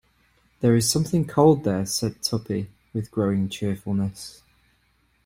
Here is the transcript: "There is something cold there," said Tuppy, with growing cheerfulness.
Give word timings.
"There 0.61 0.75
is 0.75 0.89
something 0.89 1.27
cold 1.27 1.63
there," 1.63 1.85
said 1.85 2.23
Tuppy, 2.23 2.71
with 2.91 3.11
growing 3.11 3.49
cheerfulness. 3.49 4.41